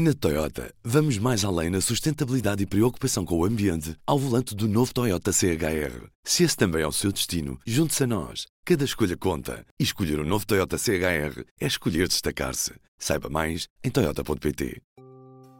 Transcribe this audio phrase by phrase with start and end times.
[0.00, 4.68] Na Toyota, vamos mais além na sustentabilidade e preocupação com o ambiente ao volante do
[4.68, 6.06] novo Toyota CHR.
[6.22, 8.46] Se esse também é o seu destino, junte-se a nós.
[8.64, 9.66] Cada escolha conta.
[9.76, 12.74] E escolher o um novo Toyota CHR é escolher destacar-se.
[12.96, 14.80] Saiba mais em Toyota.pt.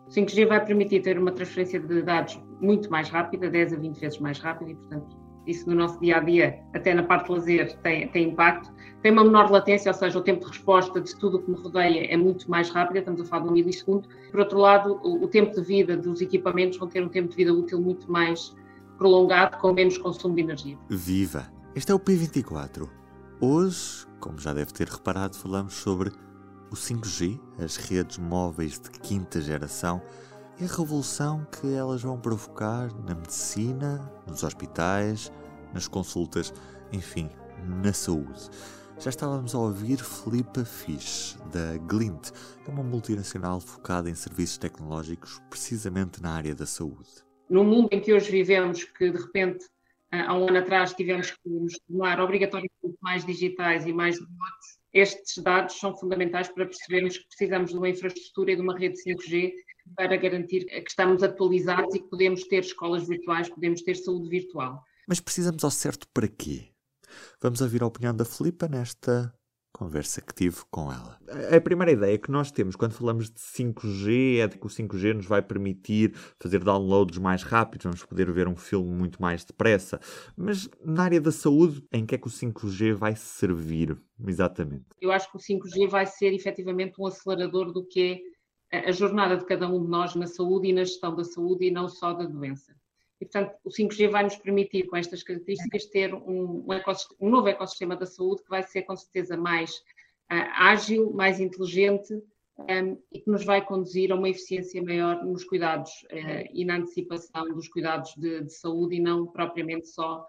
[0.08, 4.20] 5G vai permitir ter uma transferência de dados muito mais rápida, 10 a 20 vezes
[4.20, 5.16] mais rápida, e, portanto,
[5.48, 8.70] isso no nosso dia a dia, até na parte de lazer, tem, tem impacto.
[9.02, 11.56] Tem uma menor latência, ou seja, o tempo de resposta de tudo o que me
[11.56, 14.08] rodeia é muito mais rápido, estamos a falar de um milissegundo.
[14.30, 17.36] Por outro lado, o, o tempo de vida dos equipamentos vão ter um tempo de
[17.36, 18.54] vida útil muito mais
[18.98, 20.76] prolongado, com menos consumo de energia.
[20.88, 21.46] Viva!
[21.74, 22.88] Este é o P24.
[23.40, 26.10] Hoje, como já deve ter reparado, falamos sobre
[26.70, 30.02] o 5G, as redes móveis de quinta geração
[30.60, 35.32] e a revolução que elas vão provocar na medicina, nos hospitais,
[35.72, 36.52] nas consultas,
[36.92, 37.30] enfim,
[37.82, 38.50] na saúde.
[38.98, 42.32] Já estávamos a ouvir Filipa Fisch, da Glint,
[42.66, 47.08] é uma multinacional focada em serviços tecnológicos precisamente na área da saúde.
[47.48, 49.64] No mundo em que hoje vivemos, que de repente
[50.10, 55.40] há um ano atrás tivemos que nos tornar obrigatoriamente mais digitais e mais remotos, estes
[55.40, 59.52] dados são fundamentais para percebermos que precisamos de uma infraestrutura e de uma rede 5G
[59.96, 64.82] para garantir que estamos atualizados e que podemos ter escolas virtuais, podemos ter saúde virtual.
[65.08, 66.68] Mas precisamos ao certo para quê?
[67.40, 69.32] Vamos ouvir a opinião da Filipa nesta
[69.72, 71.18] conversa que tive com ela.
[71.54, 75.14] A primeira ideia que nós temos quando falamos de 5G é de que o 5G
[75.14, 80.00] nos vai permitir fazer downloads mais rápidos, vamos poder ver um filme muito mais depressa.
[80.36, 84.86] Mas na área da saúde, em que é que o 5G vai servir exatamente?
[85.00, 88.37] Eu acho que o 5G vai ser efetivamente um acelerador do que é
[88.70, 91.70] a jornada de cada um de nós na saúde e na gestão da saúde e
[91.70, 92.74] não só da doença.
[93.20, 96.66] E, portanto, o 5G vai nos permitir, com estas características, ter um, um,
[97.20, 99.72] um novo ecossistema da saúde que vai ser, com certeza, mais
[100.30, 102.14] uh, ágil, mais inteligente
[102.58, 106.76] um, e que nos vai conduzir a uma eficiência maior nos cuidados uh, e na
[106.76, 110.24] antecipação dos cuidados de, de saúde e não propriamente só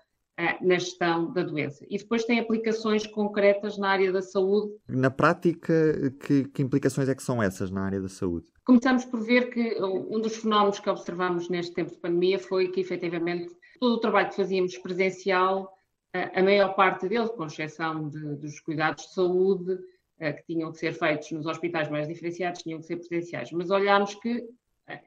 [0.62, 1.86] na gestão da doença.
[1.90, 4.74] E depois tem aplicações concretas na área da saúde.
[4.88, 5.74] Na prática,
[6.22, 8.48] que, que, implicações é que são essas na área da saúde?
[8.64, 12.80] Começamos por ver que um dos fenómenos que observamos neste tempo de pandemia foi que,
[12.80, 15.74] efetivamente, todo o trabalho que fazíamos presencial,
[16.14, 19.78] a maior parte dele, com exceção de, dos cuidados de saúde,
[20.20, 23.52] que tinham que ser feitos nos hospitais mais diferenciados, tinham que ser presenciais.
[23.52, 24.46] Mas olhámos que,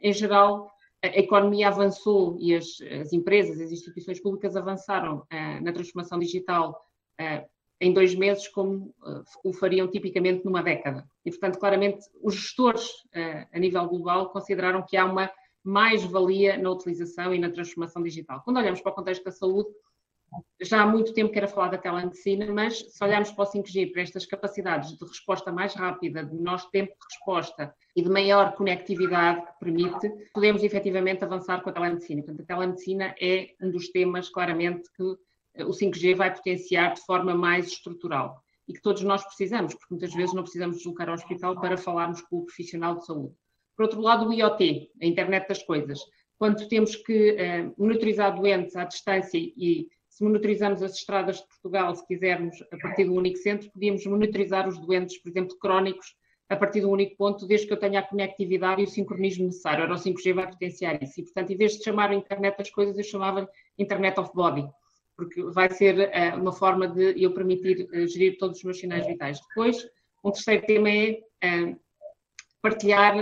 [0.02, 0.70] em geral,
[1.02, 6.80] a economia avançou e as, as empresas, as instituições públicas avançaram uh, na transformação digital
[7.20, 7.44] uh,
[7.80, 11.04] em dois meses, como uh, o fariam tipicamente numa década.
[11.24, 12.88] E, portanto, claramente, os gestores
[13.52, 15.30] a nível global consideraram que há uma
[15.64, 18.40] mais-valia na utilização e na transformação digital.
[18.44, 19.68] Quando olhamos para o contexto da saúde,
[20.60, 23.92] já há muito tempo que era falar da telemedicina, mas se olharmos para o 5G,
[23.92, 28.54] para estas capacidades de resposta mais rápida, de nosso tempo de resposta e de maior
[28.54, 32.22] conectividade que permite, podemos efetivamente avançar com a telemedicina.
[32.22, 35.02] Portanto, a telemedicina é um dos temas, claramente, que
[35.62, 40.14] o 5G vai potenciar de forma mais estrutural e que todos nós precisamos, porque muitas
[40.14, 43.34] vezes não precisamos deslocar ao hospital para falarmos com o profissional de saúde.
[43.76, 46.00] Por outro lado, o IoT, a internet das coisas.
[46.38, 51.94] Quando temos que uh, monitorizar doentes à distância e se monitorizamos as estradas de Portugal,
[51.94, 56.14] se quisermos, a partir do único centro, podíamos monitorizar os doentes, por exemplo, crónicos,
[56.50, 59.84] a partir do único ponto, desde que eu tenha a conectividade e o sincronismo necessário.
[59.84, 61.18] Ora, o 5G vai potenciar isso.
[61.18, 64.68] E, portanto, em vez de chamar a internet das coisas, eu chamava Internet of Body,
[65.16, 69.06] porque vai ser uh, uma forma de eu permitir uh, gerir todos os meus sinais
[69.06, 69.40] vitais.
[69.48, 69.82] Depois,
[70.22, 71.80] um terceiro tema é uh,
[72.60, 73.16] partilhar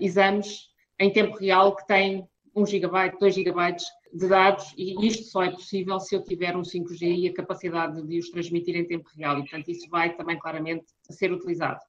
[0.00, 0.68] exames
[1.00, 3.76] em tempo real que têm 1 GB, 2 GB
[4.12, 8.02] de dados e isto só é possível se eu tiver um 5G e a capacidade
[8.02, 11.80] de os transmitir em tempo real e, portanto, isso vai também claramente ser utilizado.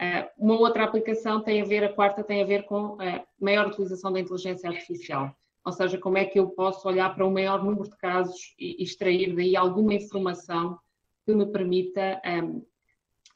[0.00, 3.66] Uh, uma outra aplicação tem a ver, a quarta tem a ver com a maior
[3.66, 5.34] utilização da inteligência artificial,
[5.64, 8.82] ou seja, como é que eu posso olhar para um maior número de casos e
[8.82, 10.78] extrair daí alguma informação
[11.26, 12.64] que me permita um,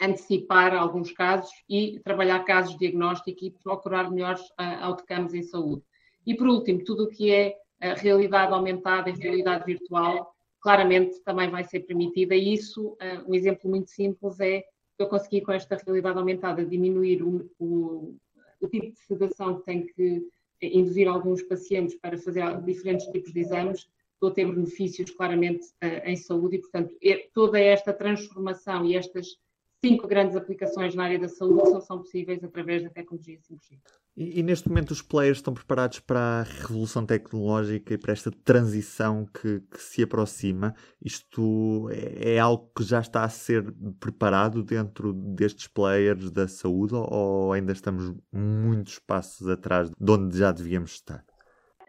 [0.01, 5.83] antecipar alguns casos e trabalhar casos de diagnóstico e procurar melhores uh, outcomes em saúde.
[6.25, 11.51] E por último, tudo o que é a realidade aumentada e realidade virtual, claramente também
[11.51, 12.35] vai ser permitida.
[12.35, 14.63] E isso, uh, um exemplo muito simples é
[14.99, 18.17] eu consegui com esta realidade aumentada diminuir o, o,
[18.61, 20.23] o tipo de sedação que tem que
[20.63, 26.07] induzir alguns pacientes para fazer diferentes tipos de exames, estou a ter benefícios claramente uh,
[26.07, 26.95] em saúde e, portanto,
[27.35, 29.37] toda esta transformação e estas
[29.85, 33.79] cinco grandes aplicações na área da saúde só são possíveis através da tecnologia 5G.
[34.17, 38.31] E, e, neste momento os players estão preparados para a revolução tecnológica e para esta
[38.31, 40.75] transição que, que se aproxima?
[41.03, 43.65] Isto é, é, algo que já está a ser
[43.99, 50.53] preparado dentro destes players da saúde ou ainda estamos muitos passos atrás de onde já
[50.53, 51.25] devíamos estar?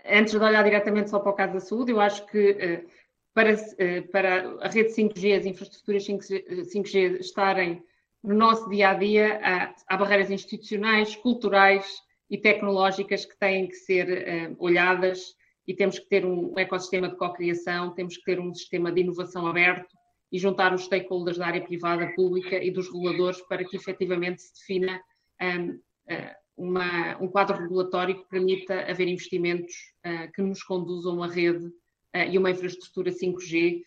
[0.06, 2.86] Antes de olhar diretamente só para o caso da saúde, eu acho que eh,
[3.33, 7.83] para, eh, para a rede 5G, as infraestruturas 5G, 5G estarem
[8.24, 11.85] no nosso dia a dia, há, há barreiras institucionais, culturais
[12.30, 14.07] e tecnológicas que têm que ser
[14.51, 15.35] uh, olhadas
[15.68, 19.45] e temos que ter um ecossistema de co-criação, temos que ter um sistema de inovação
[19.45, 19.94] aberto
[20.31, 24.53] e juntar os stakeholders da área privada, pública e dos reguladores para que efetivamente se
[24.56, 25.01] defina
[25.41, 29.74] um, eh, uma, um quadro regulatório que permita haver investimentos
[30.06, 31.71] uh, que nos conduzam a rede
[32.13, 33.81] e uma infraestrutura 5G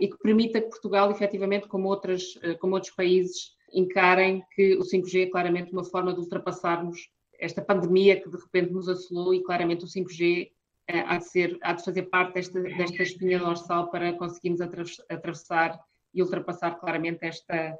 [0.00, 5.26] e que permita que Portugal, efetivamente, como, outras, como outros países, encarem que o 5G
[5.26, 9.84] é claramente uma forma de ultrapassarmos esta pandemia que de repente nos assolou e claramente
[9.84, 10.50] o 5G
[10.86, 15.80] eh, há, de ser, há de fazer parte desta, desta espinha dorsal para conseguirmos atravessar
[16.14, 17.76] e ultrapassar claramente esta,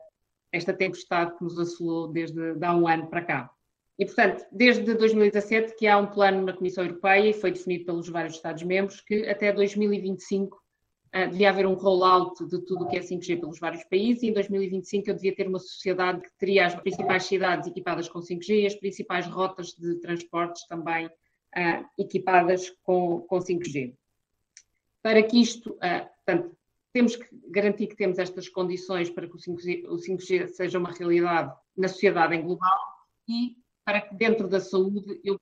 [0.50, 3.50] esta tempestade que nos assolou desde de há um ano para cá.
[3.98, 8.08] E, portanto, desde 2017 que há um plano na Comissão Europeia e foi definido pelos
[8.08, 10.62] vários Estados-membros que até 2025
[11.14, 14.28] Uh, devia haver um rollout de tudo o que é 5G pelos vários países e
[14.28, 18.62] em 2025 eu devia ter uma sociedade que teria as principais cidades equipadas com 5G
[18.62, 23.94] e as principais rotas de transportes também uh, equipadas com, com 5G.
[25.02, 26.56] Para que isto, uh, portanto,
[26.94, 30.92] temos que garantir que temos estas condições para que o 5G, o 5G seja uma
[30.92, 32.78] realidade na sociedade em global
[33.28, 35.40] e para que dentro da saúde eu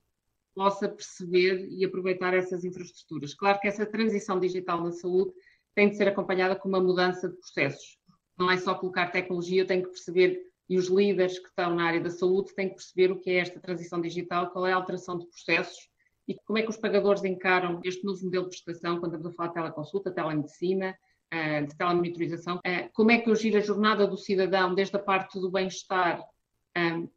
[0.55, 3.35] possa perceber e aproveitar essas infraestruturas.
[3.35, 5.33] Claro que essa transição digital na saúde
[5.75, 7.99] tem de ser acompanhada com uma mudança de processos.
[8.39, 11.85] Não é só colocar tecnologia, eu tenho que perceber, e os líderes que estão na
[11.85, 14.77] área da saúde têm que perceber o que é esta transição digital, qual é a
[14.77, 15.91] alteração de processos
[16.29, 19.37] e como é que os pagadores encaram este novo modelo de prestação, quando estamos a
[19.37, 20.97] falar de teleconsulta, telemedicina,
[21.31, 25.01] eh, de telemonitorização, eh, como é que eu giro a jornada do cidadão desde a
[25.01, 26.23] parte do bem-estar,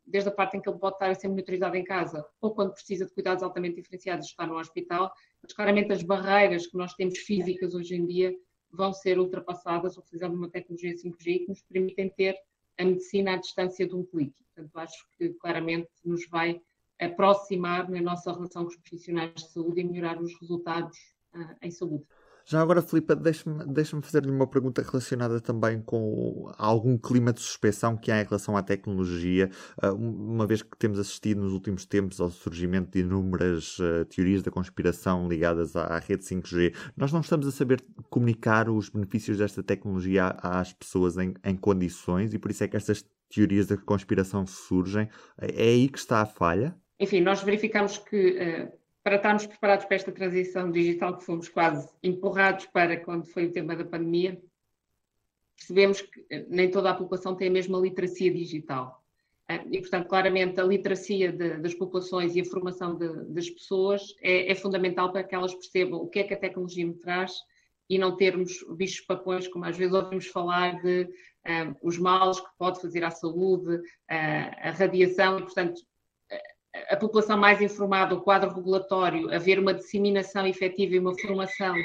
[0.06, 2.74] desde a parte em que ele pode estar a ser monitorizado em casa, ou quando
[2.74, 7.20] precisa de cuidados altamente diferenciados, está no hospital, mas claramente as barreiras que nós temos
[7.20, 8.36] físicas hoje em dia
[8.72, 12.36] vão ser ultrapassadas utilizando uma tecnologia 5G que nos permitem ter
[12.80, 14.36] a medicina à distância de um clique.
[14.56, 16.60] Portanto, acho que claramente nos vai
[17.00, 20.98] aproximar na nossa relação com os profissionais de saúde e melhorar os resultados
[21.36, 22.06] uh, em saúde.
[22.45, 27.95] Já agora, Filipe, deixa-me deixa fazer-lhe uma pergunta relacionada também com algum clima de suspeição
[27.95, 29.50] que há em relação à tecnologia,
[29.81, 34.44] ah, uma vez que temos assistido nos últimos tempos ao surgimento de inúmeras uh, teorias
[34.44, 36.75] da conspiração ligadas à, rede 5G.
[36.98, 42.34] Nós não estamos a saber comunicar os benefícios desta tecnologia às pessoas em, em condições
[42.34, 45.07] e por isso é que estas teorias da conspiração surgem.
[45.38, 46.75] É aí que está a falha?
[47.00, 48.72] Enfim, nós verificamos que.
[49.04, 53.52] Para estarmos preparados para esta transição digital que fomos quase empurrados para quando foi o
[53.52, 54.42] tema da pandemia,
[55.58, 59.04] percebemos que eh, nem toda a população tem a mesma literacia digital.
[59.50, 64.16] Eh, e, portanto, claramente a literacia de, das populações e a formação de, das pessoas
[64.22, 67.34] é, é, fundamental para que elas percebam o que é que a tecnologia me traz
[67.90, 71.10] e não termos bichos papões, como às vezes ouvimos falar de
[71.46, 75.82] um, eh, os males que pode fazer à saúde, uh, a radiação, e, portanto,
[76.90, 81.75] a população mais informada, o quadro regulatório, haver uma disseminação efetiva e uma formação,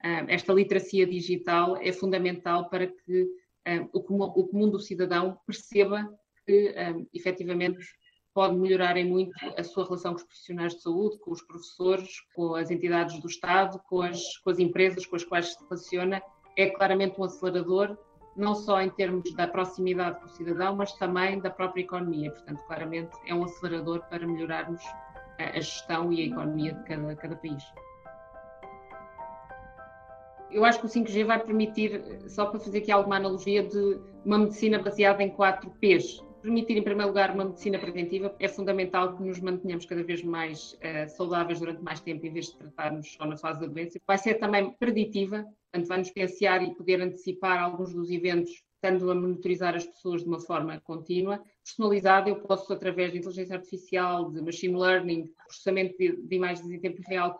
[0.00, 3.26] ah, esta literacia digital é fundamental para que
[3.66, 6.08] ah, o comum, do cidadão perceba
[6.46, 7.84] que ah, efetivamente
[8.32, 12.20] pode melhorar em muito a sua relação com os profissionais de saúde, com os professores,
[12.34, 16.22] com as entidades do Estado, com as, com as empresas com as quais se relaciona.
[16.56, 17.98] É claramente um acelerador
[18.38, 22.30] não só em termos da proximidade com o cidadão, mas também da própria economia.
[22.30, 24.80] Portanto, claramente é um acelerador para melhorarmos
[25.38, 27.62] a gestão e a economia de cada, cada país.
[30.50, 34.38] Eu acho que o 5G vai permitir, só para fazer aqui alguma analogia, de uma
[34.38, 36.24] medicina baseada em 4 Ps.
[36.40, 40.74] Permitir, em primeiro lugar, uma medicina preventiva é fundamental que nos mantenhamos cada vez mais
[40.74, 43.98] uh, saudáveis durante mais tempo, em vez de tratarmos só na fase da doença.
[44.06, 49.14] Vai ser também preditiva, Portanto, vai-nos pensar e poder antecipar alguns dos eventos, estando a
[49.14, 51.42] monitorizar as pessoas de uma forma contínua.
[51.62, 56.80] Personalizada, eu posso, através de inteligência artificial, de machine learning, processamento de, de imagens em
[56.80, 57.38] tempo real,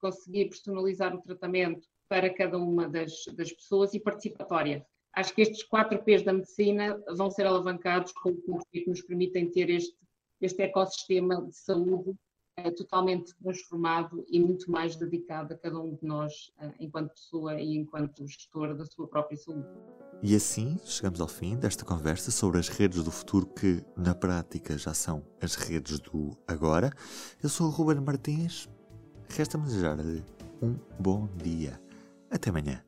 [0.00, 4.84] conseguir personalizar o tratamento para cada uma das, das pessoas e participatória.
[5.18, 9.50] Acho que estes quatro P's da medicina vão ser alavancados com o que nos permitem
[9.50, 9.96] ter este,
[10.40, 12.14] este ecossistema de saúde
[12.56, 17.60] é totalmente transformado e muito mais dedicado a cada um de nós, uh, enquanto pessoa
[17.60, 19.66] e enquanto gestor da sua própria saúde.
[20.22, 24.78] E assim chegamos ao fim desta conversa sobre as redes do futuro que, na prática,
[24.78, 26.92] já são as redes do agora.
[27.42, 28.68] Eu sou o Ruben Martins.
[29.28, 30.22] Resta-me desejar-lhe
[30.62, 31.80] um bom dia.
[32.30, 32.87] Até amanhã.